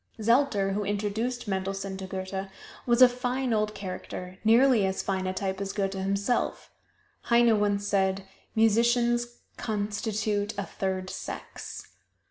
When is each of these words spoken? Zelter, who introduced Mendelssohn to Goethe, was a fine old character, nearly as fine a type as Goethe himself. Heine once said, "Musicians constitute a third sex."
Zelter, 0.19 0.73
who 0.73 0.83
introduced 0.83 1.47
Mendelssohn 1.47 1.95
to 1.97 2.07
Goethe, 2.07 2.47
was 2.87 3.03
a 3.03 3.07
fine 3.07 3.53
old 3.53 3.75
character, 3.75 4.39
nearly 4.43 4.83
as 4.83 5.03
fine 5.03 5.27
a 5.27 5.33
type 5.35 5.61
as 5.61 5.73
Goethe 5.73 5.93
himself. 5.93 6.71
Heine 7.25 7.59
once 7.59 7.85
said, 7.87 8.23
"Musicians 8.55 9.41
constitute 9.57 10.55
a 10.57 10.65
third 10.65 11.11
sex." 11.11 11.89